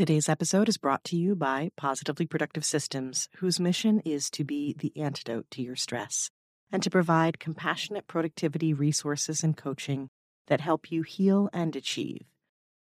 Today's 0.00 0.30
episode 0.30 0.70
is 0.70 0.78
brought 0.78 1.04
to 1.04 1.14
you 1.14 1.36
by 1.36 1.72
Positively 1.76 2.24
Productive 2.24 2.64
Systems, 2.64 3.28
whose 3.36 3.60
mission 3.60 4.00
is 4.00 4.30
to 4.30 4.44
be 4.44 4.74
the 4.78 4.94
antidote 4.96 5.44
to 5.50 5.60
your 5.60 5.76
stress 5.76 6.30
and 6.72 6.82
to 6.82 6.88
provide 6.88 7.38
compassionate 7.38 8.06
productivity 8.06 8.72
resources 8.72 9.44
and 9.44 9.58
coaching 9.58 10.08
that 10.46 10.62
help 10.62 10.90
you 10.90 11.02
heal 11.02 11.50
and 11.52 11.76
achieve. 11.76 12.22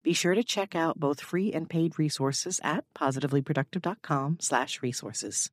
Be 0.03 0.15
sure 0.15 0.35
to 0.35 0.43
check 0.43 0.75
out 0.75 0.99
both 0.99 1.21
free 1.21 1.53
and 1.53 1.69
paid 1.69 1.99
resources 1.99 2.63
at 2.65 2.87
positivelyproductive.com/resources. 2.95 5.51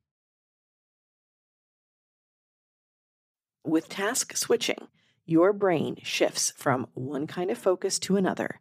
With 3.66 3.90
task 3.90 4.34
switching, 4.34 4.88
your 5.26 5.52
brain 5.52 5.98
shifts 6.02 6.54
from 6.56 6.86
one 6.94 7.26
kind 7.26 7.50
of 7.50 7.58
focus 7.58 7.98
to 7.98 8.16
another 8.16 8.60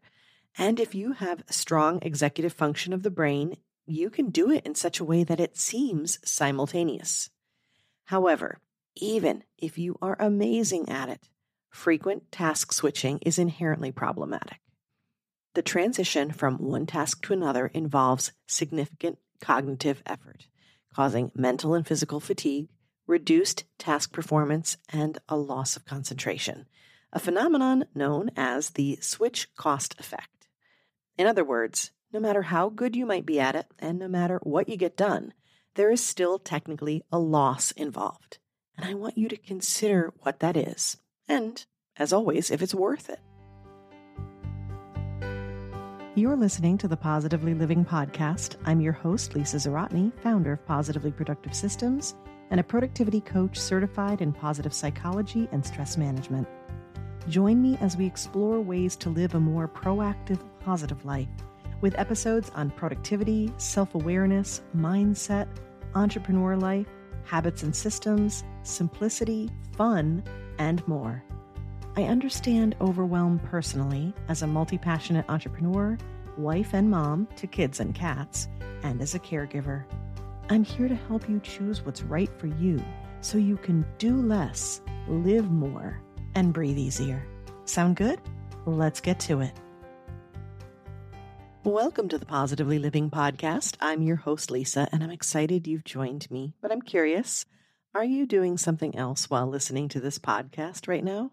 and 0.57 0.79
if 0.79 0.93
you 0.93 1.13
have 1.13 1.43
strong 1.50 2.00
executive 2.02 2.54
function 2.54 2.93
of 2.93 3.04
the 3.04 3.11
brain, 3.11 3.57
you 3.86 4.09
can 4.09 4.29
do 4.29 4.52
it 4.52 4.66
in 4.66 4.76
such 4.76 4.99
a 4.99 5.05
way 5.05 5.23
that 5.23 5.40
it 5.40 5.57
seems 5.57 6.20
simultaneous. 6.23 7.30
However, 8.05 8.59
even 8.95 9.43
if 9.57 9.77
you 9.77 9.98
are 10.02 10.17
amazing 10.20 10.90
at 10.90 11.09
it, 11.09 11.30
frequent 11.70 12.31
task 12.31 12.73
switching 12.73 13.20
is 13.20 13.40
inherently 13.40 13.91
problematic. 13.91 14.59
The 15.55 15.62
transition 15.62 16.31
from 16.31 16.57
one 16.57 16.85
task 16.85 17.23
to 17.26 17.34
another 17.34 17.68
involves 17.68 18.31
significant 18.48 19.18
cognitive 19.41 20.04
effort, 20.05 20.48
causing 20.93 21.31
mental 21.34 21.73
and 21.73 21.88
physical 21.88 22.20
fatigue, 22.20 22.70
reduced 23.07 23.63
task 23.77 24.12
performance, 24.12 24.77
and 24.90 25.18
a 25.27 25.35
loss 25.35 25.76
of 25.76 25.85
concentration, 25.85 26.68
a 27.12 27.20
phenomenon 27.20 27.85
known 27.95 28.29
as 28.35 28.71
the 28.71 28.98
switch 29.02 29.54
cost 29.55 29.95
effect. 29.99 30.38
In 31.20 31.28
other 31.28 31.44
words, 31.44 31.91
no 32.14 32.20
matter 32.22 32.44
how 32.44 32.70
good 32.70 32.96
you 32.96 33.05
might 33.05 33.26
be 33.26 33.41
at 33.41 33.54
it, 33.54 33.66
and 33.77 34.00
no 34.00 34.08
matter 34.08 34.40
what 34.41 34.70
you 34.70 34.77
get 34.77 34.96
done, 34.96 35.34
there 35.76 35.91
is 35.91 36.02
still 36.02 36.40
technically 36.40 37.04
a 37.12 37.20
loss 37.20 37.71
involved. 37.71 38.38
And 38.77 38.88
I 38.88 38.93
want 38.93 39.18
you 39.18 39.27
to 39.27 39.35
consider 39.35 40.13
what 40.21 40.40
that 40.40 40.55
is. 40.55 40.96
And, 41.27 41.66
as 41.98 42.13
always, 42.13 42.49
if 42.49 42.62
it's 42.62 42.74
worth 42.74 43.10
it. 43.10 43.20
You're 46.16 46.38
listening 46.38 46.77
to 46.77 46.88
the 46.88 46.96
Positively 46.96 47.54
Living 47.54 47.84
Podcast. 47.84 48.55
I'm 48.63 48.80
your 48.80 48.93
host, 48.93 49.36
Lisa 49.36 49.58
Zawrotny, 49.58 50.13
founder 50.21 50.54
of 50.54 50.65
Positively 50.65 51.12
Productive 51.12 51.54
Systems 51.54 52.15
and 52.49 52.62
a 52.62 52.63
productivity 52.63 53.20
coach 53.20 53.60
certified 53.60 54.21
in 54.21 54.32
positive 54.32 54.74
psychology 54.74 55.49
and 55.52 55.65
stress 55.65 55.98
management. 55.98 56.48
Join 57.27 57.62
me 57.62 57.77
as 57.81 57.98
we 57.98 58.05
explore 58.05 58.62
ways 58.62 58.95
to 58.98 59.09
live 59.09 59.35
a 59.35 59.39
more 59.39 59.67
proactive, 59.67 60.39
positive 60.59 61.03
life 61.05 61.27
with 61.81 61.98
episodes 61.98 62.51
on 62.55 62.71
productivity, 62.71 63.53
self 63.57 63.95
awareness, 63.95 64.62
mindset, 64.75 65.47
entrepreneur 65.95 66.56
life, 66.56 66.88
habits 67.23 67.63
and 67.63 67.75
systems, 67.75 68.44
simplicity, 68.63 69.50
fun, 69.73 70.23
and 70.57 70.85
more. 70.88 71.23
I 71.95 72.03
understand 72.03 72.75
overwhelm 72.81 73.40
personally 73.40 74.13
as 74.28 74.41
a 74.41 74.47
multi 74.47 74.78
passionate 74.78 75.25
entrepreneur, 75.29 75.97
wife 76.38 76.73
and 76.73 76.90
mom 76.90 77.28
to 77.35 77.47
kids 77.47 77.79
and 77.79 77.94
cats, 77.94 78.47
and 78.84 79.01
as 79.01 79.16
a 79.16 79.19
caregiver. 79.19 79.84
I'm 80.50 80.63
here 80.63 80.88
to 80.88 80.95
help 80.95 81.29
you 81.29 81.40
choose 81.41 81.85
what's 81.85 82.01
right 82.01 82.29
for 82.40 82.47
you 82.47 82.84
so 83.22 83.38
you 83.38 83.57
can 83.57 83.85
do 83.97 84.16
less, 84.16 84.81
live 85.07 85.51
more, 85.51 86.01
and 86.35 86.53
breathe 86.53 86.78
easier. 86.78 87.25
Sound 87.66 87.96
good? 87.96 88.19
Let's 88.66 89.02
get 89.02 89.19
to 89.22 89.41
it. 89.41 89.53
Welcome 91.63 92.08
to 92.09 92.18
the 92.18 92.25
Positively 92.25 92.80
Living 92.80 93.12
Podcast. 93.12 93.75
I'm 93.81 94.02
your 94.02 94.16
host, 94.16 94.50
Lisa, 94.50 94.88
and 94.91 95.03
I'm 95.03 95.12
excited 95.12 95.68
you've 95.68 95.84
joined 95.84 96.30
me. 96.31 96.53
But 96.62 96.72
I'm 96.72 96.81
curious 96.81 97.46
are 97.94 98.03
you 98.03 98.25
doing 98.28 98.58
something 98.58 98.96
else 98.96 99.30
while 99.30 99.47
listening 99.47 99.90
to 99.90 100.00
this 100.00 100.19
podcast 100.19 100.88
right 100.88 101.03
now? 101.03 101.31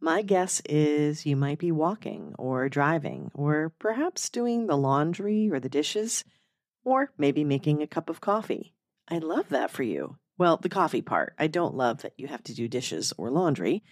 My 0.00 0.22
guess 0.22 0.62
is 0.68 1.26
you 1.26 1.34
might 1.34 1.58
be 1.58 1.72
walking 1.72 2.34
or 2.38 2.68
driving, 2.68 3.32
or 3.34 3.72
perhaps 3.80 4.30
doing 4.30 4.66
the 4.66 4.76
laundry 4.76 5.50
or 5.50 5.58
the 5.58 5.68
dishes, 5.68 6.24
or 6.84 7.12
maybe 7.18 7.42
making 7.42 7.82
a 7.82 7.88
cup 7.88 8.08
of 8.08 8.20
coffee. 8.20 8.72
I 9.08 9.18
love 9.18 9.48
that 9.48 9.72
for 9.72 9.82
you. 9.82 10.16
Well, 10.38 10.56
the 10.56 10.68
coffee 10.68 11.02
part. 11.02 11.34
I 11.36 11.48
don't 11.48 11.74
love 11.74 12.02
that 12.02 12.14
you 12.16 12.28
have 12.28 12.44
to 12.44 12.54
do 12.54 12.68
dishes 12.68 13.12
or 13.18 13.28
laundry, 13.28 13.82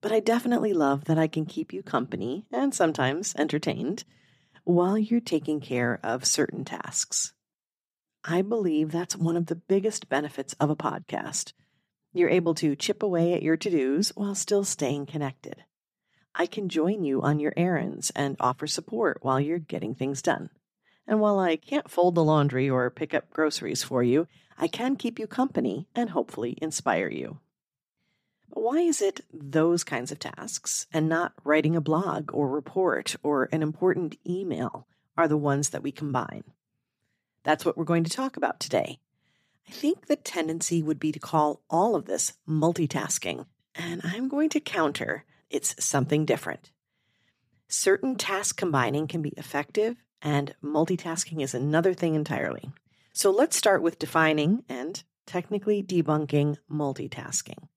but 0.00 0.10
I 0.10 0.18
definitely 0.18 0.72
love 0.74 1.04
that 1.04 1.18
I 1.18 1.28
can 1.28 1.46
keep 1.46 1.72
you 1.72 1.84
company 1.84 2.46
and 2.52 2.74
sometimes 2.74 3.32
entertained 3.38 4.02
while 4.64 4.98
you're 4.98 5.20
taking 5.20 5.60
care 5.60 6.00
of 6.02 6.24
certain 6.24 6.64
tasks. 6.64 7.32
I 8.24 8.42
believe 8.42 8.90
that's 8.90 9.16
one 9.16 9.36
of 9.36 9.46
the 9.46 9.54
biggest 9.54 10.08
benefits 10.08 10.54
of 10.58 10.68
a 10.68 10.76
podcast. 10.76 11.52
You're 12.12 12.30
able 12.30 12.54
to 12.54 12.74
chip 12.74 13.02
away 13.02 13.34
at 13.34 13.42
your 13.42 13.56
to 13.56 13.70
dos 13.70 14.10
while 14.16 14.34
still 14.34 14.64
staying 14.64 15.06
connected. 15.06 15.64
I 16.34 16.46
can 16.46 16.68
join 16.68 17.04
you 17.04 17.22
on 17.22 17.38
your 17.38 17.52
errands 17.56 18.10
and 18.16 18.36
offer 18.40 18.66
support 18.66 19.18
while 19.22 19.38
you're 19.38 19.58
getting 19.58 19.94
things 19.94 20.22
done. 20.22 20.50
And 21.06 21.20
while 21.20 21.38
I 21.38 21.56
can't 21.56 21.90
fold 21.90 22.14
the 22.14 22.24
laundry 22.24 22.68
or 22.68 22.90
pick 22.90 23.14
up 23.14 23.30
groceries 23.30 23.82
for 23.82 24.02
you, 24.02 24.26
I 24.58 24.68
can 24.68 24.96
keep 24.96 25.18
you 25.18 25.26
company 25.26 25.88
and 25.94 26.10
hopefully 26.10 26.56
inspire 26.60 27.08
you. 27.08 27.40
But 28.48 28.62
why 28.62 28.80
is 28.80 29.02
it 29.02 29.20
those 29.32 29.84
kinds 29.84 30.12
of 30.12 30.18
tasks 30.18 30.86
and 30.92 31.08
not 31.08 31.32
writing 31.44 31.74
a 31.74 31.80
blog 31.80 32.32
or 32.32 32.48
report 32.48 33.16
or 33.22 33.48
an 33.52 33.62
important 33.62 34.16
email 34.26 34.86
are 35.16 35.28
the 35.28 35.36
ones 35.36 35.70
that 35.70 35.82
we 35.82 35.92
combine? 35.92 36.44
That's 37.42 37.64
what 37.64 37.76
we're 37.76 37.84
going 37.84 38.04
to 38.04 38.10
talk 38.10 38.36
about 38.36 38.60
today. 38.60 38.98
I 39.68 39.72
think 39.72 40.06
the 40.06 40.16
tendency 40.16 40.82
would 40.82 40.98
be 40.98 41.12
to 41.12 41.18
call 41.18 41.62
all 41.70 41.94
of 41.94 42.04
this 42.04 42.34
multitasking, 42.48 43.46
and 43.74 44.00
I'm 44.04 44.28
going 44.28 44.50
to 44.50 44.60
counter 44.60 45.24
it's 45.50 45.84
something 45.84 46.24
different. 46.24 46.70
Certain 47.68 48.16
task 48.16 48.56
combining 48.56 49.06
can 49.06 49.22
be 49.22 49.32
effective, 49.36 49.96
and 50.20 50.54
multitasking 50.62 51.40
is 51.40 51.54
another 51.54 51.94
thing 51.94 52.14
entirely. 52.14 52.72
So 53.16 53.30
let's 53.30 53.56
start 53.56 53.80
with 53.80 54.00
defining 54.00 54.64
and 54.68 55.00
technically 55.24 55.84
debunking 55.84 56.56
multitasking. 56.68 57.68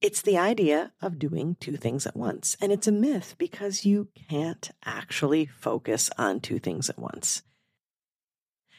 It's 0.00 0.22
the 0.22 0.38
idea 0.38 0.92
of 1.02 1.18
doing 1.18 1.56
two 1.60 1.76
things 1.76 2.06
at 2.06 2.16
once. 2.16 2.56
And 2.58 2.72
it's 2.72 2.88
a 2.88 2.92
myth 2.92 3.34
because 3.36 3.84
you 3.84 4.08
can't 4.30 4.70
actually 4.86 5.44
focus 5.44 6.08
on 6.16 6.40
two 6.40 6.58
things 6.58 6.88
at 6.88 6.98
once. 6.98 7.42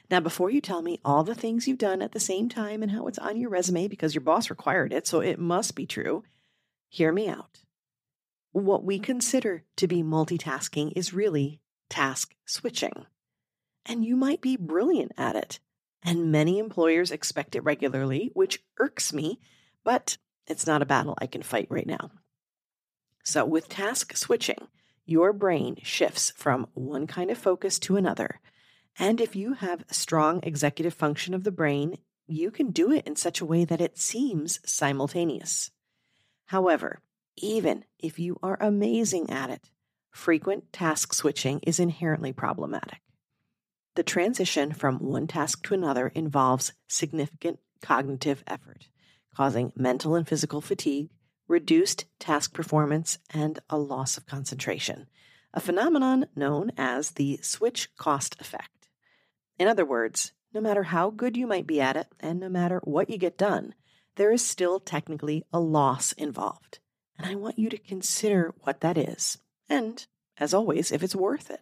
Now, 0.09 0.19
before 0.19 0.49
you 0.49 0.59
tell 0.59 0.81
me 0.81 0.99
all 1.05 1.23
the 1.23 1.35
things 1.35 1.67
you've 1.67 1.77
done 1.77 2.01
at 2.01 2.13
the 2.13 2.19
same 2.19 2.49
time 2.49 2.81
and 2.81 2.91
how 2.91 3.05
it's 3.05 3.19
on 3.19 3.37
your 3.37 3.51
resume 3.51 3.87
because 3.87 4.15
your 4.15 4.23
boss 4.23 4.49
required 4.49 4.91
it, 4.91 5.05
so 5.05 5.21
it 5.21 5.39
must 5.39 5.75
be 5.75 5.85
true, 5.85 6.23
hear 6.89 7.13
me 7.13 7.29
out. 7.29 7.59
What 8.53 8.83
we 8.83 8.97
consider 8.97 9.63
to 9.77 9.87
be 9.87 10.01
multitasking 10.01 10.93
is 10.95 11.13
really 11.13 11.61
task 11.89 12.35
switching. 12.43 13.05
And 13.85 14.05
you 14.05 14.15
might 14.15 14.41
be 14.41 14.57
brilliant 14.57 15.11
at 15.17 15.35
it. 15.35 15.59
And 16.01 16.31
many 16.31 16.59
employers 16.59 17.11
expect 17.11 17.55
it 17.55 17.63
regularly, 17.63 18.31
which 18.33 18.63
irks 18.77 19.13
me, 19.13 19.39
but 19.83 20.17
it's 20.47 20.67
not 20.67 20.81
a 20.81 20.85
battle 20.85 21.15
I 21.19 21.27
can 21.27 21.41
fight 21.41 21.67
right 21.69 21.87
now. 21.87 22.11
So, 23.23 23.45
with 23.45 23.69
task 23.69 24.17
switching, 24.17 24.67
your 25.05 25.31
brain 25.31 25.77
shifts 25.81 26.31
from 26.35 26.67
one 26.73 27.07
kind 27.07 27.31
of 27.31 27.37
focus 27.37 27.79
to 27.79 27.95
another. 27.95 28.41
And 28.99 29.21
if 29.21 29.35
you 29.35 29.53
have 29.53 29.85
strong 29.89 30.41
executive 30.43 30.93
function 30.93 31.33
of 31.33 31.43
the 31.43 31.51
brain, 31.51 31.97
you 32.27 32.51
can 32.51 32.71
do 32.71 32.91
it 32.91 33.07
in 33.07 33.15
such 33.15 33.41
a 33.41 33.45
way 33.45 33.65
that 33.65 33.81
it 33.81 33.97
seems 33.97 34.59
simultaneous. 34.65 35.71
However, 36.47 37.01
even 37.37 37.85
if 37.97 38.19
you 38.19 38.37
are 38.43 38.57
amazing 38.61 39.29
at 39.29 39.49
it, 39.49 39.69
frequent 40.11 40.71
task 40.71 41.13
switching 41.13 41.59
is 41.61 41.79
inherently 41.79 42.31
problematic. 42.31 42.99
The 43.95 44.03
transition 44.03 44.73
from 44.73 44.99
one 44.99 45.27
task 45.27 45.63
to 45.67 45.73
another 45.73 46.07
involves 46.09 46.73
significant 46.87 47.59
cognitive 47.81 48.43
effort 48.47 48.87
causing 49.35 49.73
mental 49.75 50.15
and 50.15 50.27
physical 50.27 50.61
fatigue, 50.61 51.09
reduced 51.47 52.05
task 52.19 52.53
performance, 52.53 53.17
and 53.31 53.59
a 53.69 53.77
loss 53.77 54.15
of 54.15 54.25
concentration, 54.25 55.07
a 55.53 55.59
phenomenon 55.59 56.25
known 56.35 56.71
as 56.77 57.11
the 57.11 57.39
switch 57.41 57.89
cost 57.95 58.39
effect. 58.39 58.89
In 59.57 59.67
other 59.67 59.85
words, 59.85 60.33
no 60.53 60.61
matter 60.61 60.83
how 60.83 61.09
good 61.09 61.35
you 61.35 61.47
might 61.47 61.65
be 61.65 61.81
at 61.81 61.97
it, 61.97 62.07
and 62.19 62.39
no 62.39 62.49
matter 62.49 62.79
what 62.83 63.09
you 63.09 63.17
get 63.17 63.37
done, 63.37 63.73
there 64.15 64.31
is 64.31 64.45
still 64.45 64.79
technically 64.79 65.43
a 65.51 65.59
loss 65.59 66.11
involved. 66.11 66.79
And 67.17 67.27
I 67.27 67.35
want 67.35 67.57
you 67.57 67.69
to 67.69 67.77
consider 67.77 68.53
what 68.61 68.81
that 68.81 68.97
is. 68.97 69.39
And, 69.67 70.05
as 70.37 70.53
always, 70.53 70.91
if 70.91 71.01
it's 71.01 71.15
worth 71.15 71.49
it. 71.49 71.61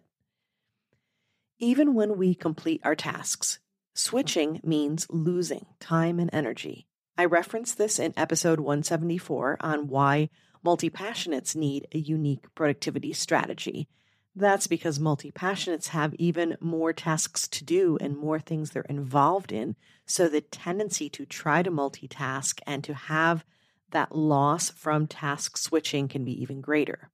Even 1.62 1.94
when 1.94 2.18
we 2.18 2.34
complete 2.34 2.80
our 2.82 2.96
tasks, 2.96 3.52
mm-hmm. 3.54 3.90
switching 3.94 4.60
means 4.64 5.06
losing 5.08 5.66
time 5.78 6.18
and 6.18 6.28
energy, 6.32 6.88
I 7.16 7.24
referenced 7.26 7.78
this 7.78 8.00
in 8.00 8.12
episode 8.16 8.58
174 8.58 9.58
on 9.60 9.86
why 9.86 10.28
multi 10.64 10.90
passionates 10.90 11.54
need 11.54 11.86
a 11.92 11.98
unique 11.98 12.52
productivity 12.56 13.12
strategy. 13.12 13.86
That's 14.34 14.66
because 14.66 14.98
multi 14.98 15.30
passionates 15.30 15.88
have 15.88 16.14
even 16.14 16.56
more 16.60 16.92
tasks 16.92 17.46
to 17.46 17.64
do 17.64 17.96
and 18.00 18.16
more 18.16 18.40
things 18.40 18.70
they're 18.70 18.82
involved 18.88 19.52
in. 19.52 19.76
So 20.04 20.28
the 20.28 20.40
tendency 20.40 21.08
to 21.10 21.24
try 21.24 21.62
to 21.62 21.70
multitask 21.70 22.58
and 22.66 22.82
to 22.82 22.94
have 22.94 23.44
that 23.90 24.16
loss 24.16 24.70
from 24.70 25.06
task 25.06 25.56
switching 25.56 26.08
can 26.08 26.24
be 26.24 26.42
even 26.42 26.60
greater. 26.60 27.12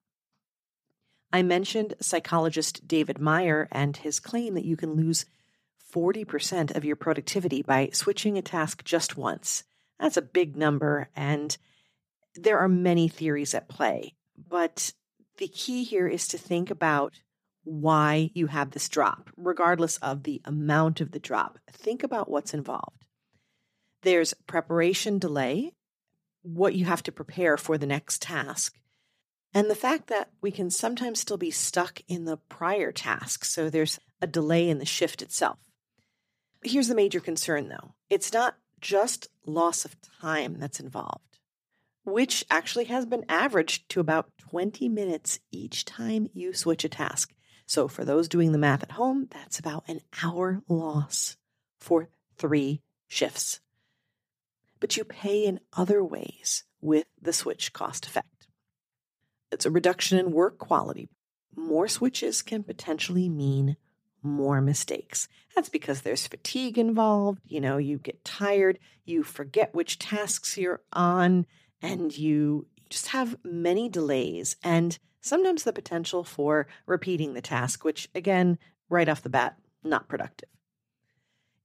I 1.32 1.42
mentioned 1.42 1.94
psychologist 2.00 2.88
David 2.88 3.20
Meyer 3.20 3.68
and 3.70 3.96
his 3.96 4.20
claim 4.20 4.54
that 4.54 4.64
you 4.64 4.76
can 4.76 4.94
lose 4.94 5.26
40% 5.92 6.74
of 6.76 6.84
your 6.84 6.96
productivity 6.96 7.62
by 7.62 7.90
switching 7.92 8.38
a 8.38 8.42
task 8.42 8.84
just 8.84 9.16
once. 9.16 9.64
That's 9.98 10.16
a 10.16 10.22
big 10.22 10.56
number, 10.56 11.10
and 11.14 11.56
there 12.34 12.58
are 12.58 12.68
many 12.68 13.08
theories 13.08 13.54
at 13.54 13.68
play. 13.68 14.14
But 14.36 14.92
the 15.38 15.48
key 15.48 15.84
here 15.84 16.06
is 16.06 16.28
to 16.28 16.38
think 16.38 16.70
about 16.70 17.14
why 17.64 18.30
you 18.34 18.46
have 18.46 18.70
this 18.70 18.88
drop, 18.88 19.30
regardless 19.36 19.98
of 19.98 20.22
the 20.22 20.40
amount 20.44 21.00
of 21.00 21.10
the 21.10 21.18
drop. 21.18 21.58
Think 21.70 22.02
about 22.02 22.30
what's 22.30 22.54
involved. 22.54 23.04
There's 24.02 24.34
preparation 24.46 25.18
delay, 25.18 25.72
what 26.42 26.74
you 26.74 26.84
have 26.86 27.02
to 27.02 27.12
prepare 27.12 27.56
for 27.56 27.76
the 27.76 27.86
next 27.86 28.22
task, 28.22 28.78
and 29.54 29.70
the 29.70 29.74
fact 29.74 30.08
that 30.08 30.30
we 30.40 30.50
can 30.50 30.70
sometimes 30.70 31.20
still 31.20 31.36
be 31.36 31.50
stuck 31.50 32.00
in 32.06 32.24
the 32.24 32.36
prior 32.36 32.92
task. 32.92 33.44
So 33.44 33.70
there's 33.70 33.98
a 34.20 34.26
delay 34.26 34.68
in 34.68 34.78
the 34.78 34.84
shift 34.84 35.22
itself. 35.22 35.58
Here's 36.62 36.88
the 36.88 36.94
major 36.94 37.20
concern 37.20 37.68
though 37.68 37.94
it's 38.10 38.32
not 38.32 38.56
just 38.80 39.28
loss 39.46 39.84
of 39.84 39.96
time 40.20 40.58
that's 40.58 40.80
involved, 40.80 41.38
which 42.04 42.44
actually 42.50 42.84
has 42.84 43.06
been 43.06 43.24
averaged 43.28 43.88
to 43.90 44.00
about 44.00 44.30
20 44.50 44.88
minutes 44.88 45.40
each 45.50 45.84
time 45.84 46.28
you 46.32 46.52
switch 46.52 46.84
a 46.84 46.88
task. 46.88 47.32
So 47.66 47.86
for 47.86 48.04
those 48.04 48.28
doing 48.28 48.52
the 48.52 48.58
math 48.58 48.82
at 48.82 48.92
home, 48.92 49.28
that's 49.30 49.58
about 49.58 49.84
an 49.88 50.00
hour 50.22 50.62
loss 50.68 51.36
for 51.78 52.08
three 52.36 52.82
shifts. 53.08 53.60
But 54.80 54.96
you 54.96 55.04
pay 55.04 55.44
in 55.44 55.60
other 55.76 56.02
ways 56.02 56.64
with 56.80 57.06
the 57.20 57.32
switch 57.32 57.72
cost 57.72 58.06
effect. 58.06 58.37
It's 59.50 59.66
a 59.66 59.70
reduction 59.70 60.18
in 60.18 60.32
work 60.32 60.58
quality. 60.58 61.08
More 61.56 61.88
switches 61.88 62.42
can 62.42 62.62
potentially 62.62 63.28
mean 63.28 63.76
more 64.22 64.60
mistakes. 64.60 65.28
That's 65.54 65.68
because 65.68 66.02
there's 66.02 66.26
fatigue 66.26 66.78
involved. 66.78 67.40
You 67.46 67.60
know, 67.60 67.78
you 67.78 67.98
get 67.98 68.24
tired, 68.24 68.78
you 69.04 69.22
forget 69.22 69.74
which 69.74 69.98
tasks 69.98 70.56
you're 70.56 70.82
on, 70.92 71.46
and 71.80 72.16
you 72.16 72.66
just 72.90 73.08
have 73.08 73.36
many 73.44 73.88
delays 73.88 74.56
and 74.62 74.98
sometimes 75.20 75.64
the 75.64 75.72
potential 75.72 76.24
for 76.24 76.66
repeating 76.86 77.34
the 77.34 77.42
task, 77.42 77.84
which 77.84 78.08
again, 78.14 78.58
right 78.88 79.08
off 79.08 79.22
the 79.22 79.28
bat, 79.28 79.56
not 79.84 80.08
productive. 80.08 80.48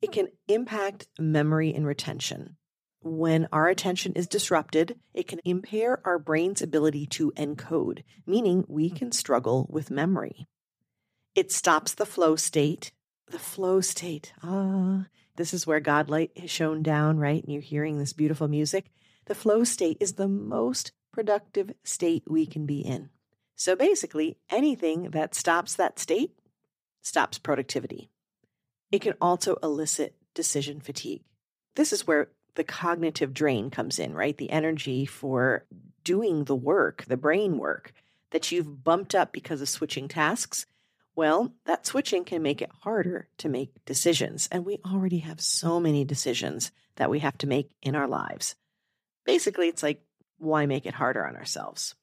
It 0.02 0.12
can 0.12 0.28
impact 0.48 1.08
memory 1.18 1.74
and 1.74 1.86
retention. 1.86 2.58
When 3.06 3.50
our 3.52 3.68
attention 3.68 4.14
is 4.14 4.28
disrupted, 4.28 4.98
it 5.14 5.28
can 5.28 5.42
impair 5.44 6.00
our 6.06 6.18
brain's 6.18 6.62
ability 6.62 7.06
to 7.08 7.34
encode, 7.36 8.04
meaning 8.26 8.64
we 8.70 8.90
can 8.90 9.12
struggle 9.12 9.68
with 9.70 9.92
memory. 9.92 10.48
It 11.36 11.52
stops 11.52 11.94
the 11.94 12.06
flow 12.06 12.38
state. 12.38 12.94
The 13.30 13.40
flow 13.40 13.82
state. 13.82 14.32
Ah, 14.42 15.08
this 15.36 15.54
is 15.54 15.68
where 15.68 15.82
God 15.82 16.10
light 16.10 16.32
is 16.36 16.50
shown 16.50 16.82
down, 16.82 17.18
right? 17.18 17.44
And 17.44 17.52
you're 17.52 17.62
hearing 17.62 17.98
this 17.98 18.14
beautiful 18.14 18.48
music. 18.48 18.90
The 19.26 19.36
flow 19.36 19.66
state 19.66 19.98
is 20.00 20.14
the 20.14 20.30
most 20.30 20.94
productive 21.12 21.74
state 21.84 22.24
we 22.26 22.46
can 22.46 22.66
be 22.66 22.80
in. 22.80 23.10
So 23.56 23.76
basically, 23.76 24.38
anything 24.50 25.10
that 25.12 25.36
stops 25.36 25.76
that 25.76 26.00
state 26.00 26.32
stops 27.02 27.38
productivity. 27.38 28.10
It 28.94 29.02
can 29.02 29.16
also 29.20 29.58
elicit 29.62 30.16
decision 30.34 30.80
fatigue. 30.80 31.24
This 31.76 31.92
is 31.92 32.08
where 32.08 32.30
the 32.56 32.64
cognitive 32.64 33.34
drain 33.34 33.70
comes 33.70 34.00
in, 34.00 34.14
right? 34.14 34.38
The 34.38 34.50
energy 34.50 35.06
for 35.06 35.66
doing 36.04 36.46
the 36.46 36.56
work, 36.56 37.06
the 37.06 37.18
brain 37.18 37.58
work 37.58 37.94
that 38.32 38.52
you've 38.52 38.84
bumped 38.84 39.16
up 39.16 39.32
because 39.32 39.62
of 39.62 39.70
switching 39.70 40.08
tasks 40.08 40.66
well, 41.16 41.54
that 41.66 41.86
switching 41.86 42.26
can 42.26 42.42
make 42.42 42.62
it 42.62 42.72
harder 42.82 43.28
to 43.38 43.50
make 43.50 43.86
decisions, 43.86 44.50
and 44.52 44.66
we 44.66 44.80
already 44.86 45.20
have 45.20 45.42
so 45.42 45.80
many 45.80 46.04
decisions 46.04 46.72
that 46.96 47.10
we 47.10 47.20
have 47.20 47.38
to 47.40 47.48
make 47.48 47.70
in 47.82 47.96
our 47.96 48.08
lives. 48.08 48.56
Basically, 49.24 49.68
it's 49.68 49.84
like, 49.84 50.02
why 50.40 50.66
make 50.66 50.86
it 50.86 50.96
harder 50.96 51.26
on 51.26 51.36
ourselves? 51.36 51.94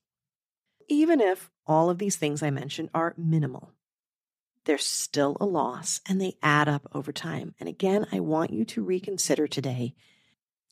Even 0.89 1.21
if 1.21 1.51
all 1.67 1.91
of 1.91 1.99
these 1.99 2.17
things 2.17 2.43
I 2.43 2.51
mentioned 2.51 2.91
are 2.95 3.15
minimal, 3.17 3.73
there's 4.65 4.87
still 4.87 5.37
a 5.41 5.47
loss 5.47 6.01
and 6.09 6.21
they 6.21 6.37
add 6.43 6.69
up 6.69 6.89
over 6.95 7.13
time. 7.13 7.55
And 7.59 7.69
again, 7.69 8.07
I 8.13 8.21
want 8.21 8.53
you 8.53 8.65
to 8.67 8.85
reconsider 8.85 9.47
today 9.47 9.95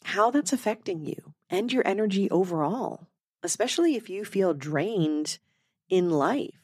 how 0.04 0.30
that's 0.30 0.52
affecting 0.52 1.04
you 1.04 1.34
and 1.50 1.72
your 1.72 1.86
energy 1.86 2.30
overall, 2.30 3.08
especially 3.42 3.96
if 3.96 4.08
you 4.08 4.24
feel 4.24 4.54
drained 4.54 5.38
in 5.88 6.10
life 6.10 6.58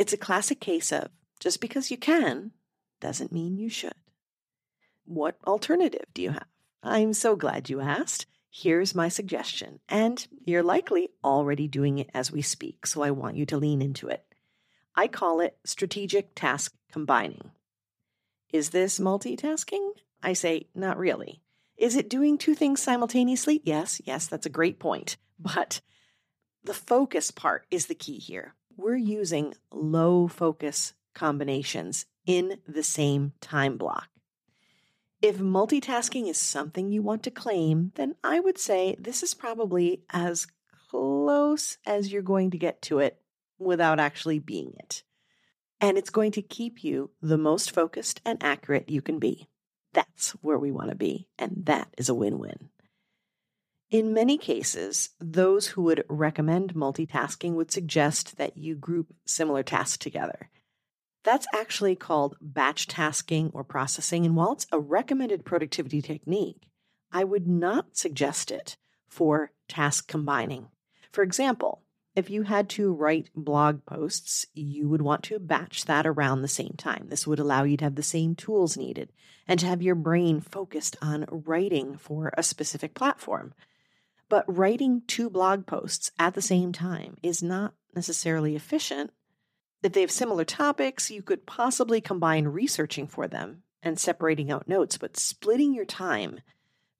it's 0.00 0.14
a 0.14 0.16
classic 0.16 0.60
case 0.60 0.92
of 0.92 1.08
just 1.40 1.60
because 1.60 1.90
you 1.90 1.98
can 1.98 2.52
doesn't 3.00 3.32
mean 3.32 3.58
you 3.58 3.68
should. 3.68 3.92
What 5.04 5.36
alternative 5.46 6.06
do 6.14 6.22
you 6.22 6.30
have? 6.30 6.46
I'm 6.82 7.12
so 7.12 7.36
glad 7.36 7.68
you 7.68 7.80
asked. 7.80 8.24
Here's 8.50 8.94
my 8.94 9.08
suggestion, 9.08 9.78
and 9.90 10.26
you're 10.46 10.62
likely 10.62 11.10
already 11.22 11.68
doing 11.68 11.98
it 11.98 12.08
as 12.14 12.32
we 12.32 12.40
speak, 12.40 12.86
so 12.86 13.02
I 13.02 13.10
want 13.10 13.36
you 13.36 13.44
to 13.44 13.58
lean 13.58 13.82
into 13.82 14.08
it. 14.08 14.24
I 14.96 15.06
call 15.06 15.40
it 15.40 15.58
strategic 15.64 16.34
task 16.34 16.74
combining. 16.90 17.50
Is 18.54 18.70
this 18.70 18.98
multitasking? 18.98 19.90
I 20.22 20.32
say, 20.32 20.68
not 20.74 20.96
really. 20.96 21.42
Is 21.80 21.96
it 21.96 22.10
doing 22.10 22.36
two 22.36 22.54
things 22.54 22.82
simultaneously? 22.82 23.62
Yes, 23.64 24.00
yes, 24.04 24.26
that's 24.26 24.46
a 24.46 24.50
great 24.50 24.78
point. 24.78 25.16
But 25.38 25.80
the 26.62 26.74
focus 26.74 27.30
part 27.30 27.66
is 27.70 27.86
the 27.86 27.94
key 27.94 28.18
here 28.18 28.54
we're 28.76 28.96
using 28.96 29.54
low 29.72 30.26
focus 30.26 30.94
combinations 31.14 32.06
in 32.26 32.58
the 32.66 32.82
same 32.82 33.32
time 33.40 33.76
block. 33.76 34.08
If 35.20 35.38
multitasking 35.38 36.28
is 36.28 36.38
something 36.38 36.90
you 36.90 37.02
want 37.02 37.22
to 37.24 37.30
claim, 37.30 37.92
then 37.96 38.14
I 38.24 38.40
would 38.40 38.58
say 38.58 38.96
this 38.98 39.22
is 39.22 39.34
probably 39.34 40.02
as 40.10 40.46
close 40.88 41.76
as 41.86 42.10
you're 42.10 42.22
going 42.22 42.50
to 42.52 42.58
get 42.58 42.80
to 42.82 43.00
it 43.00 43.20
without 43.58 44.00
actually 44.00 44.38
being 44.38 44.72
it. 44.78 45.02
And 45.78 45.98
it's 45.98 46.10
going 46.10 46.32
to 46.32 46.42
keep 46.42 46.82
you 46.82 47.10
the 47.20 47.38
most 47.38 47.70
focused 47.70 48.20
and 48.24 48.42
accurate 48.42 48.88
you 48.88 49.02
can 49.02 49.18
be. 49.18 49.48
That's 49.92 50.30
where 50.42 50.58
we 50.58 50.70
want 50.70 50.90
to 50.90 50.96
be. 50.96 51.28
And 51.38 51.62
that 51.64 51.88
is 51.98 52.08
a 52.08 52.14
win 52.14 52.38
win. 52.38 52.70
In 53.90 54.14
many 54.14 54.38
cases, 54.38 55.10
those 55.18 55.68
who 55.68 55.82
would 55.82 56.04
recommend 56.08 56.74
multitasking 56.74 57.54
would 57.54 57.72
suggest 57.72 58.36
that 58.36 58.56
you 58.56 58.76
group 58.76 59.12
similar 59.26 59.64
tasks 59.64 59.98
together. 59.98 60.48
That's 61.24 61.46
actually 61.52 61.96
called 61.96 62.36
batch 62.40 62.86
tasking 62.86 63.50
or 63.52 63.64
processing, 63.64 64.24
and 64.24 64.36
while 64.36 64.52
it's 64.52 64.66
a 64.70 64.78
recommended 64.78 65.44
productivity 65.44 66.00
technique, 66.00 66.68
I 67.12 67.24
would 67.24 67.48
not 67.48 67.96
suggest 67.96 68.50
it 68.50 68.76
for 69.08 69.50
task 69.68 70.06
combining. 70.06 70.68
For 71.12 71.22
example, 71.22 71.82
if 72.20 72.28
you 72.28 72.42
had 72.42 72.68
to 72.68 72.92
write 72.92 73.30
blog 73.34 73.84
posts, 73.86 74.46
you 74.52 74.88
would 74.90 75.00
want 75.00 75.22
to 75.24 75.38
batch 75.38 75.86
that 75.86 76.06
around 76.06 76.42
the 76.42 76.48
same 76.48 76.74
time. 76.76 77.06
This 77.08 77.26
would 77.26 77.38
allow 77.38 77.64
you 77.64 77.78
to 77.78 77.84
have 77.84 77.94
the 77.94 78.02
same 78.02 78.34
tools 78.34 78.76
needed 78.76 79.10
and 79.48 79.58
to 79.58 79.66
have 79.66 79.80
your 79.80 79.94
brain 79.94 80.42
focused 80.42 80.96
on 81.00 81.24
writing 81.30 81.96
for 81.96 82.30
a 82.36 82.42
specific 82.42 82.92
platform. 82.94 83.54
But 84.28 84.44
writing 84.46 85.00
two 85.06 85.30
blog 85.30 85.66
posts 85.66 86.12
at 86.18 86.34
the 86.34 86.42
same 86.42 86.72
time 86.72 87.16
is 87.22 87.42
not 87.42 87.72
necessarily 87.96 88.54
efficient. 88.54 89.10
If 89.82 89.94
they 89.94 90.02
have 90.02 90.10
similar 90.10 90.44
topics, 90.44 91.10
you 91.10 91.22
could 91.22 91.46
possibly 91.46 92.02
combine 92.02 92.48
researching 92.48 93.06
for 93.06 93.28
them 93.28 93.62
and 93.82 93.98
separating 93.98 94.50
out 94.50 94.68
notes, 94.68 94.98
but 94.98 95.16
splitting 95.16 95.72
your 95.72 95.86
time 95.86 96.40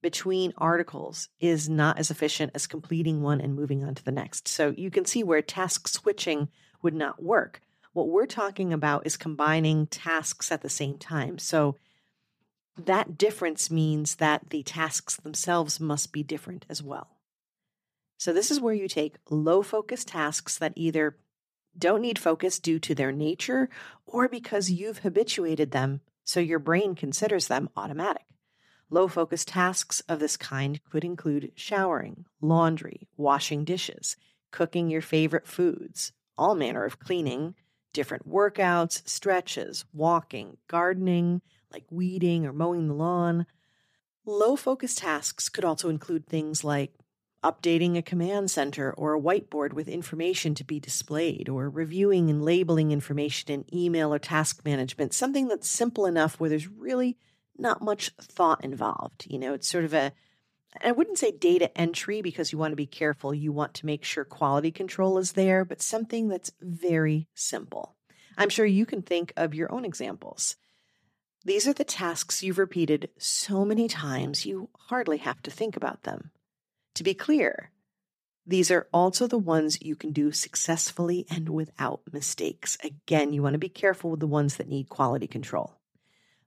between 0.02 0.52
articles 0.56 1.28
is 1.40 1.68
not 1.68 1.98
as 1.98 2.10
efficient 2.10 2.52
as 2.54 2.66
completing 2.66 3.22
one 3.22 3.40
and 3.40 3.54
moving 3.54 3.84
on 3.84 3.94
to 3.94 4.04
the 4.04 4.12
next. 4.12 4.48
So 4.48 4.74
you 4.76 4.90
can 4.90 5.04
see 5.04 5.22
where 5.22 5.42
task 5.42 5.88
switching 5.88 6.48
would 6.82 6.94
not 6.94 7.22
work. 7.22 7.60
What 7.92 8.08
we're 8.08 8.26
talking 8.26 8.72
about 8.72 9.06
is 9.06 9.16
combining 9.16 9.86
tasks 9.86 10.50
at 10.52 10.62
the 10.62 10.68
same 10.68 10.96
time. 10.96 11.38
So 11.38 11.76
that 12.76 13.18
difference 13.18 13.70
means 13.70 14.16
that 14.16 14.50
the 14.50 14.62
tasks 14.62 15.16
themselves 15.16 15.80
must 15.80 16.12
be 16.12 16.22
different 16.22 16.64
as 16.68 16.82
well. 16.82 17.16
So, 18.18 18.34
this 18.34 18.50
is 18.50 18.60
where 18.60 18.74
you 18.74 18.86
take 18.86 19.16
low 19.30 19.62
focus 19.62 20.04
tasks 20.04 20.58
that 20.58 20.74
either 20.76 21.16
don't 21.76 22.02
need 22.02 22.18
focus 22.18 22.58
due 22.58 22.78
to 22.80 22.94
their 22.94 23.12
nature 23.12 23.70
or 24.04 24.28
because 24.28 24.70
you've 24.70 24.98
habituated 24.98 25.70
them 25.70 26.00
so 26.24 26.38
your 26.38 26.58
brain 26.58 26.94
considers 26.94 27.48
them 27.48 27.70
automatic. 27.76 28.24
Low 28.92 29.06
focus 29.06 29.44
tasks 29.44 30.00
of 30.08 30.18
this 30.18 30.36
kind 30.36 30.80
could 30.90 31.04
include 31.04 31.52
showering, 31.54 32.24
laundry, 32.40 33.08
washing 33.16 33.64
dishes, 33.64 34.16
cooking 34.50 34.90
your 34.90 35.00
favorite 35.00 35.46
foods, 35.46 36.12
all 36.36 36.56
manner 36.56 36.84
of 36.84 36.98
cleaning, 36.98 37.54
different 37.92 38.28
workouts, 38.28 39.08
stretches, 39.08 39.84
walking, 39.92 40.56
gardening, 40.66 41.40
like 41.72 41.84
weeding 41.90 42.44
or 42.44 42.52
mowing 42.52 42.88
the 42.88 42.94
lawn. 42.94 43.46
Low 44.24 44.56
focus 44.56 44.96
tasks 44.96 45.48
could 45.48 45.64
also 45.64 45.88
include 45.88 46.26
things 46.26 46.64
like 46.64 46.92
updating 47.44 47.96
a 47.96 48.02
command 48.02 48.50
center 48.50 48.92
or 48.92 49.14
a 49.14 49.20
whiteboard 49.20 49.72
with 49.72 49.88
information 49.88 50.54
to 50.54 50.64
be 50.64 50.78
displayed, 50.78 51.48
or 51.48 51.70
reviewing 51.70 52.28
and 52.28 52.44
labeling 52.44 52.90
information 52.90 53.50
in 53.52 53.74
email 53.74 54.12
or 54.12 54.18
task 54.18 54.64
management, 54.64 55.14
something 55.14 55.48
that's 55.48 55.68
simple 55.68 56.06
enough 56.06 56.38
where 56.38 56.50
there's 56.50 56.68
really 56.68 57.16
not 57.60 57.82
much 57.82 58.10
thought 58.20 58.64
involved. 58.64 59.26
You 59.28 59.38
know, 59.38 59.54
it's 59.54 59.68
sort 59.68 59.84
of 59.84 59.94
a, 59.94 60.12
I 60.82 60.92
wouldn't 60.92 61.18
say 61.18 61.32
data 61.32 61.76
entry 61.78 62.22
because 62.22 62.52
you 62.52 62.58
want 62.58 62.72
to 62.72 62.76
be 62.76 62.86
careful. 62.86 63.34
You 63.34 63.52
want 63.52 63.74
to 63.74 63.86
make 63.86 64.04
sure 64.04 64.24
quality 64.24 64.70
control 64.70 65.18
is 65.18 65.32
there, 65.32 65.64
but 65.64 65.82
something 65.82 66.28
that's 66.28 66.52
very 66.60 67.28
simple. 67.34 67.96
I'm 68.36 68.48
sure 68.48 68.66
you 68.66 68.86
can 68.86 69.02
think 69.02 69.32
of 69.36 69.54
your 69.54 69.72
own 69.72 69.84
examples. 69.84 70.56
These 71.44 71.66
are 71.66 71.72
the 71.72 71.84
tasks 71.84 72.42
you've 72.42 72.58
repeated 72.58 73.08
so 73.18 73.64
many 73.64 73.88
times 73.88 74.44
you 74.44 74.68
hardly 74.88 75.18
have 75.18 75.42
to 75.42 75.50
think 75.50 75.76
about 75.76 76.02
them. 76.02 76.30
To 76.94 77.02
be 77.02 77.14
clear, 77.14 77.70
these 78.46 78.70
are 78.70 78.88
also 78.92 79.26
the 79.26 79.38
ones 79.38 79.80
you 79.80 79.96
can 79.96 80.12
do 80.12 80.32
successfully 80.32 81.26
and 81.30 81.48
without 81.48 82.02
mistakes. 82.12 82.76
Again, 82.82 83.32
you 83.32 83.42
want 83.42 83.54
to 83.54 83.58
be 83.58 83.68
careful 83.68 84.10
with 84.10 84.20
the 84.20 84.26
ones 84.26 84.56
that 84.56 84.68
need 84.68 84.88
quality 84.88 85.26
control. 85.26 85.79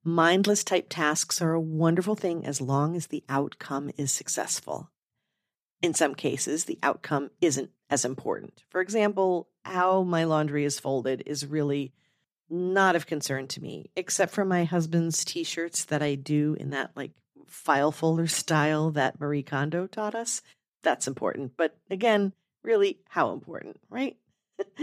Mindless 0.06 0.66
type 0.66 0.88
tasks 0.90 1.42
are 1.42 1.54
a 1.54 1.62
wonderful 1.62 2.16
thing 2.16 2.46
as 2.46 2.60
long 2.60 2.96
as 2.96 3.08
the 3.08 3.24
outcome 3.30 3.90
is 3.98 4.12
successful. 4.12 4.90
In 5.82 5.94
some 5.94 6.14
cases, 6.14 6.66
the 6.66 6.78
outcome 6.84 7.32
isn't 7.40 7.72
as 7.90 8.04
important. 8.04 8.64
For 8.70 8.82
example, 8.82 9.48
how 9.64 10.04
my 10.04 10.26
laundry 10.26 10.66
is 10.66 10.78
folded 10.78 11.24
is 11.26 11.46
really 11.46 11.94
not 12.50 12.98
of 12.98 13.08
concern 13.08 13.48
to 13.48 13.62
me, 13.62 13.92
except 13.96 14.34
for 14.34 14.44
my 14.44 14.66
husband's 14.66 15.24
t 15.24 15.46
shirts 15.46 15.86
that 15.86 16.02
I 16.02 16.16
do 16.16 16.58
in 16.60 16.72
that 16.72 16.92
like 16.96 17.12
file 17.48 17.92
folder 17.94 18.28
style 18.28 18.92
that 18.92 19.22
Marie 19.22 19.44
Kondo 19.44 19.88
taught 19.88 20.16
us. 20.16 20.42
That's 20.84 21.08
important. 21.08 21.54
But 21.56 21.78
again, 21.90 22.34
really, 22.62 23.00
how 23.08 23.32
important, 23.32 23.80
right? 23.90 24.18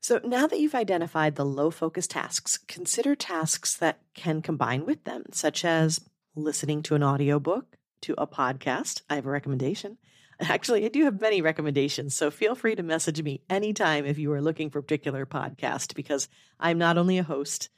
so 0.00 0.20
now 0.24 0.46
that 0.46 0.60
you've 0.60 0.74
identified 0.74 1.36
the 1.36 1.44
low 1.44 1.70
focus 1.70 2.06
tasks, 2.06 2.58
consider 2.68 3.14
tasks 3.14 3.76
that 3.76 4.00
can 4.14 4.42
combine 4.42 4.86
with 4.86 5.04
them, 5.04 5.24
such 5.32 5.64
as 5.64 6.00
listening 6.34 6.82
to 6.82 6.94
an 6.94 7.02
audiobook, 7.02 7.76
to 8.02 8.14
a 8.16 8.26
podcast. 8.26 9.02
I 9.10 9.16
have 9.16 9.26
a 9.26 9.30
recommendation. 9.30 9.98
Actually, 10.40 10.84
I 10.84 10.88
do 10.88 11.04
have 11.04 11.20
many 11.20 11.42
recommendations, 11.42 12.14
so 12.14 12.30
feel 12.30 12.54
free 12.54 12.76
to 12.76 12.82
message 12.82 13.22
me 13.22 13.42
anytime 13.50 14.06
if 14.06 14.18
you 14.18 14.32
are 14.32 14.40
looking 14.40 14.70
for 14.70 14.78
a 14.78 14.82
particular 14.82 15.26
podcast, 15.26 15.94
because 15.94 16.28
I'm 16.60 16.78
not 16.78 16.96
only 16.96 17.18
a 17.18 17.24
host 17.24 17.68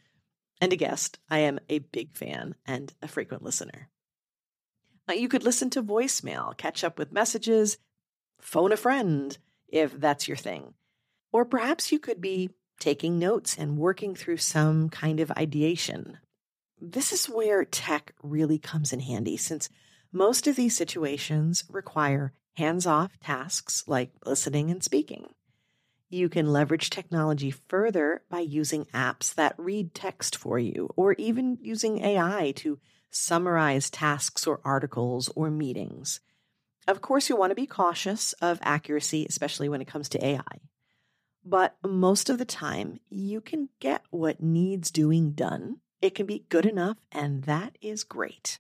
and 0.60 0.72
a 0.72 0.76
guest, 0.76 1.18
I 1.30 1.38
am 1.38 1.58
a 1.70 1.78
big 1.78 2.12
fan 2.12 2.54
and 2.66 2.92
a 3.00 3.08
frequent 3.08 3.42
listener. 3.42 3.88
Now, 5.08 5.14
you 5.14 5.28
could 5.28 5.42
listen 5.42 5.70
to 5.70 5.82
voicemail, 5.82 6.56
catch 6.56 6.84
up 6.84 6.98
with 6.98 7.12
messages, 7.12 7.78
phone 8.40 8.72
a 8.72 8.76
friend 8.76 9.36
if 9.68 9.98
that's 9.98 10.28
your 10.28 10.36
thing. 10.36 10.74
Or 11.32 11.44
perhaps 11.44 11.92
you 11.92 11.98
could 11.98 12.20
be 12.20 12.50
taking 12.78 13.18
notes 13.18 13.56
and 13.56 13.78
working 13.78 14.14
through 14.14 14.38
some 14.38 14.88
kind 14.88 15.20
of 15.20 15.30
ideation. 15.32 16.18
This 16.80 17.12
is 17.12 17.26
where 17.26 17.64
tech 17.64 18.14
really 18.22 18.58
comes 18.58 18.92
in 18.92 19.00
handy 19.00 19.36
since 19.36 19.68
most 20.12 20.46
of 20.46 20.56
these 20.56 20.76
situations 20.76 21.64
require 21.70 22.32
hands 22.54 22.86
off 22.86 23.18
tasks 23.20 23.84
like 23.86 24.12
listening 24.24 24.70
and 24.70 24.82
speaking. 24.82 25.26
You 26.08 26.28
can 26.28 26.52
leverage 26.52 26.90
technology 26.90 27.52
further 27.52 28.22
by 28.28 28.40
using 28.40 28.86
apps 28.86 29.32
that 29.34 29.54
read 29.56 29.94
text 29.94 30.36
for 30.36 30.58
you, 30.58 30.90
or 30.96 31.12
even 31.12 31.58
using 31.60 32.04
AI 32.04 32.52
to 32.56 32.80
summarize 33.10 33.90
tasks 33.90 34.46
or 34.46 34.60
articles 34.64 35.30
or 35.36 35.50
meetings. 35.50 36.20
Of 36.88 37.00
course, 37.00 37.28
you 37.28 37.36
want 37.36 37.52
to 37.52 37.54
be 37.54 37.66
cautious 37.66 38.32
of 38.34 38.58
accuracy, 38.62 39.24
especially 39.28 39.68
when 39.68 39.80
it 39.80 39.86
comes 39.86 40.08
to 40.08 40.24
AI. 40.24 40.60
But 41.44 41.76
most 41.86 42.28
of 42.28 42.38
the 42.38 42.44
time, 42.44 43.00
you 43.08 43.40
can 43.40 43.70
get 43.80 44.02
what 44.10 44.42
needs 44.42 44.90
doing 44.90 45.32
done. 45.32 45.78
It 46.00 46.14
can 46.14 46.26
be 46.26 46.44
good 46.48 46.66
enough, 46.66 46.98
and 47.10 47.44
that 47.44 47.76
is 47.80 48.04
great. 48.04 48.58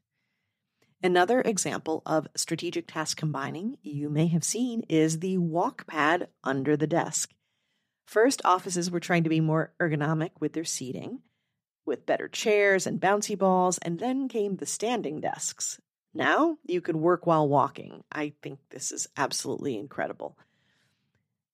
Another 1.02 1.40
example 1.40 2.02
of 2.04 2.28
strategic 2.34 2.86
task 2.86 3.16
combining 3.16 3.78
you 3.82 4.10
may 4.10 4.26
have 4.26 4.44
seen 4.44 4.82
is 4.88 5.20
the 5.20 5.38
walk 5.38 5.86
pad 5.86 6.28
under 6.44 6.76
the 6.76 6.86
desk. 6.86 7.32
First, 8.06 8.42
offices 8.44 8.90
were 8.90 9.00
trying 9.00 9.24
to 9.24 9.30
be 9.30 9.40
more 9.40 9.72
ergonomic 9.80 10.32
with 10.40 10.52
their 10.52 10.64
seating, 10.64 11.20
with 11.86 12.06
better 12.06 12.28
chairs 12.28 12.86
and 12.86 13.00
bouncy 13.00 13.38
balls, 13.38 13.78
and 13.78 13.98
then 13.98 14.28
came 14.28 14.56
the 14.56 14.66
standing 14.66 15.20
desks. 15.20 15.80
Now 16.12 16.58
you 16.66 16.80
can 16.80 17.00
work 17.00 17.24
while 17.24 17.48
walking. 17.48 18.04
I 18.12 18.34
think 18.42 18.58
this 18.70 18.92
is 18.92 19.06
absolutely 19.16 19.78
incredible. 19.78 20.36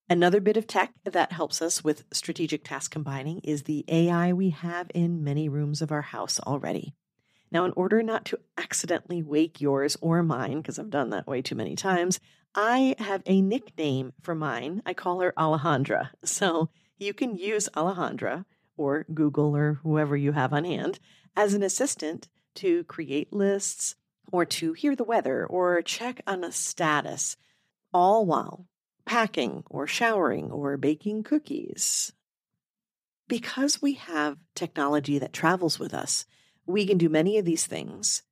Another 0.08 0.40
bit 0.40 0.56
of 0.56 0.68
tech 0.68 0.92
that 1.02 1.32
helps 1.32 1.60
us 1.60 1.82
with 1.82 2.04
strategic 2.12 2.62
task 2.62 2.92
combining 2.92 3.40
is 3.40 3.64
the 3.64 3.84
AI 3.88 4.32
we 4.32 4.50
have 4.50 4.88
in 4.94 5.24
many 5.24 5.48
rooms 5.48 5.82
of 5.82 5.90
our 5.90 6.02
house 6.02 6.38
already. 6.38 6.94
Now, 7.50 7.64
in 7.64 7.72
order 7.72 8.00
not 8.04 8.24
to 8.26 8.38
accidentally 8.56 9.24
wake 9.24 9.60
yours 9.60 9.96
or 10.00 10.22
mine, 10.22 10.58
because 10.58 10.78
I've 10.78 10.90
done 10.90 11.10
that 11.10 11.26
way 11.26 11.42
too 11.42 11.56
many 11.56 11.74
times, 11.74 12.20
I 12.54 12.94
have 12.98 13.22
a 13.26 13.40
nickname 13.40 14.12
for 14.22 14.36
mine. 14.36 14.80
I 14.86 14.94
call 14.94 15.20
her 15.20 15.34
Alejandra. 15.36 16.10
So 16.24 16.70
you 16.98 17.12
can 17.12 17.34
use 17.34 17.68
Alejandra 17.74 18.44
or 18.76 19.06
Google 19.12 19.56
or 19.56 19.80
whoever 19.82 20.16
you 20.16 20.30
have 20.32 20.52
on 20.52 20.64
hand 20.64 21.00
as 21.34 21.52
an 21.52 21.64
assistant 21.64 22.28
to 22.56 22.84
create 22.84 23.32
lists 23.32 23.96
or 24.30 24.44
to 24.44 24.72
hear 24.72 24.94
the 24.94 25.04
weather 25.04 25.44
or 25.44 25.82
check 25.82 26.20
on 26.28 26.44
a 26.44 26.52
status, 26.52 27.36
all 27.92 28.24
while 28.24 28.66
packing 29.06 29.62
or 29.70 29.86
showering 29.86 30.50
or 30.50 30.76
baking 30.76 31.22
cookies. 31.22 32.12
Because 33.28 33.80
we 33.80 33.94
have 33.94 34.36
technology 34.54 35.18
that 35.18 35.32
travels 35.32 35.78
with 35.78 35.94
us, 35.94 36.26
we 36.66 36.86
can 36.86 36.98
do 36.98 37.08
many 37.08 37.38
of 37.38 37.44
these 37.44 37.66
things. 37.66 38.22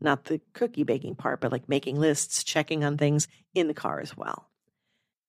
Not 0.00 0.24
the 0.24 0.40
cookie 0.52 0.82
baking 0.82 1.16
part, 1.16 1.40
but 1.40 1.52
like 1.52 1.68
making 1.68 1.96
lists, 1.96 2.42
checking 2.44 2.84
on 2.84 2.98
things 2.98 3.28
in 3.54 3.68
the 3.68 3.74
car 3.74 4.00
as 4.00 4.16
well. 4.16 4.50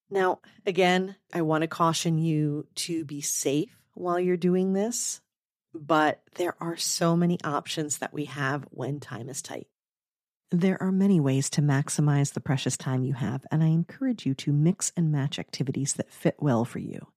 Now, 0.09 0.39
again, 0.65 1.15
I 1.33 1.41
want 1.41 1.61
to 1.61 1.67
caution 1.67 2.17
you 2.17 2.67
to 2.75 3.05
be 3.05 3.21
safe 3.21 3.77
while 3.93 4.19
you're 4.19 4.37
doing 4.37 4.73
this, 4.73 5.21
but 5.73 6.21
there 6.35 6.55
are 6.59 6.77
so 6.77 7.15
many 7.15 7.39
options 7.43 7.97
that 7.99 8.13
we 8.13 8.25
have 8.25 8.65
when 8.71 8.99
time 8.99 9.29
is 9.29 9.41
tight. 9.41 9.67
There 10.51 10.81
are 10.81 10.93
many 10.93 11.19
ways 11.19 11.49
to 11.51 11.61
maximize 11.61 12.31
the 12.31 12.39
precious 12.39 12.77
time 12.77 13.03
you 13.03 13.15
have, 13.15 13.45
and 13.51 13.61
I 13.61 13.67
encourage 13.67 14.25
you 14.25 14.33
to 14.35 14.53
mix 14.53 14.93
and 14.95 15.11
match 15.11 15.39
activities 15.39 15.95
that 15.95 16.09
fit 16.09 16.37
well 16.39 16.63
for 16.63 16.79
you. 16.79 17.07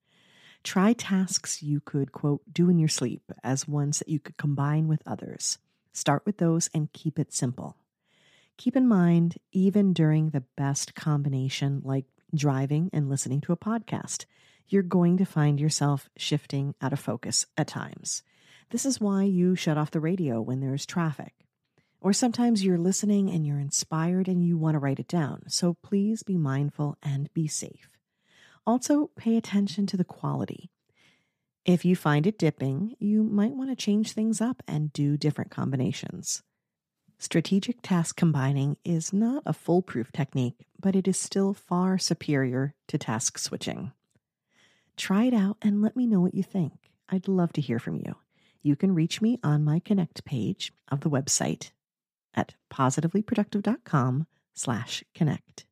Try 0.64 0.94
tasks 0.94 1.62
you 1.62 1.80
could, 1.80 2.10
quote, 2.10 2.42
do 2.52 2.68
in 2.68 2.80
your 2.80 2.88
sleep 2.88 3.30
as 3.44 3.68
ones 3.68 4.00
that 4.00 4.08
you 4.08 4.18
could 4.18 4.36
combine 4.36 4.88
with 4.88 5.00
others. 5.06 5.58
Start 5.92 6.26
with 6.26 6.38
those 6.38 6.70
and 6.74 6.92
keep 6.92 7.20
it 7.20 7.32
simple. 7.32 7.76
Keep 8.56 8.74
in 8.74 8.88
mind, 8.88 9.36
even 9.52 9.92
during 9.92 10.30
the 10.30 10.44
best 10.56 10.96
combination, 10.96 11.82
like 11.84 12.06
driving 12.34 12.90
and 12.92 13.08
listening 13.08 13.40
to 13.42 13.52
a 13.52 13.56
podcast, 13.56 14.24
you're 14.68 14.82
going 14.82 15.16
to 15.18 15.24
find 15.24 15.60
yourself 15.60 16.10
shifting 16.16 16.74
out 16.82 16.92
of 16.92 16.98
focus 16.98 17.46
at 17.56 17.68
times. 17.68 18.24
This 18.70 18.84
is 18.84 19.00
why 19.00 19.22
you 19.22 19.54
shut 19.54 19.78
off 19.78 19.92
the 19.92 20.00
radio 20.00 20.40
when 20.40 20.58
there's 20.58 20.84
traffic. 20.84 21.32
Or 22.00 22.12
sometimes 22.14 22.64
you're 22.64 22.78
listening 22.78 23.30
and 23.30 23.46
you're 23.46 23.58
inspired 23.58 24.26
and 24.26 24.42
you 24.42 24.56
want 24.56 24.74
to 24.74 24.78
write 24.78 24.98
it 24.98 25.08
down. 25.08 25.42
So 25.48 25.76
please 25.82 26.22
be 26.22 26.38
mindful 26.38 26.96
and 27.02 27.32
be 27.34 27.46
safe. 27.46 27.90
Also, 28.66 29.10
pay 29.16 29.36
attention 29.36 29.86
to 29.86 29.96
the 29.96 30.04
quality. 30.04 30.70
If 31.66 31.84
you 31.84 31.94
find 31.94 32.26
it 32.26 32.38
dipping, 32.38 32.94
you 32.98 33.22
might 33.22 33.52
want 33.52 33.68
to 33.70 33.76
change 33.76 34.12
things 34.12 34.40
up 34.40 34.62
and 34.66 34.92
do 34.92 35.18
different 35.18 35.50
combinations. 35.50 36.42
Strategic 37.18 37.82
task 37.82 38.16
combining 38.16 38.78
is 38.82 39.12
not 39.12 39.42
a 39.44 39.52
foolproof 39.52 40.10
technique, 40.10 40.66
but 40.80 40.96
it 40.96 41.06
is 41.06 41.20
still 41.20 41.52
far 41.52 41.98
superior 41.98 42.74
to 42.88 42.96
task 42.96 43.36
switching. 43.36 43.92
Try 44.96 45.24
it 45.24 45.34
out 45.34 45.58
and 45.60 45.82
let 45.82 45.96
me 45.96 46.06
know 46.06 46.20
what 46.20 46.34
you 46.34 46.42
think. 46.42 46.72
I'd 47.10 47.28
love 47.28 47.52
to 47.54 47.60
hear 47.60 47.78
from 47.78 47.96
you. 47.96 48.16
You 48.62 48.74
can 48.74 48.94
reach 48.94 49.20
me 49.20 49.38
on 49.42 49.64
my 49.64 49.80
Connect 49.80 50.24
page 50.24 50.72
of 50.90 51.00
the 51.00 51.10
website 51.10 51.72
at 52.34 52.54
positivelyproductive.com 52.72 54.26
slash 54.54 55.04
connect. 55.14 55.66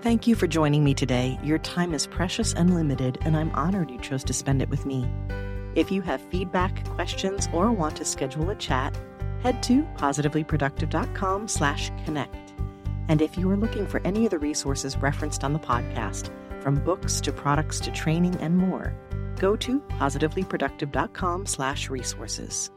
Thank 0.00 0.28
you 0.28 0.36
for 0.36 0.46
joining 0.46 0.84
me 0.84 0.94
today. 0.94 1.38
Your 1.42 1.58
time 1.58 1.92
is 1.92 2.06
precious 2.06 2.54
and 2.54 2.74
limited, 2.74 3.18
and 3.22 3.36
I'm 3.36 3.50
honored 3.50 3.90
you 3.90 3.98
chose 3.98 4.22
to 4.24 4.32
spend 4.32 4.62
it 4.62 4.68
with 4.68 4.86
me. 4.86 5.08
If 5.74 5.90
you 5.90 6.02
have 6.02 6.22
feedback, 6.22 6.84
questions, 6.90 7.48
or 7.52 7.72
want 7.72 7.96
to 7.96 8.04
schedule 8.04 8.48
a 8.50 8.54
chat, 8.54 8.96
head 9.42 9.62
to 9.64 9.82
positivelyproductive.com 9.96 11.48
slash 11.48 11.90
connect. 12.04 12.54
And 13.08 13.20
if 13.20 13.36
you 13.36 13.50
are 13.50 13.56
looking 13.56 13.86
for 13.86 14.00
any 14.04 14.24
of 14.24 14.30
the 14.30 14.38
resources 14.38 14.96
referenced 14.96 15.42
on 15.42 15.52
the 15.52 15.58
podcast, 15.58 16.30
from 16.62 16.76
books 16.84 17.20
to 17.22 17.32
products 17.32 17.80
to 17.80 17.90
training 17.90 18.36
and 18.36 18.56
more, 18.56 18.94
go 19.38 19.56
to 19.56 19.80
positivelyproductive.com 19.80 21.46
slash 21.46 21.90
resources. 21.90 22.70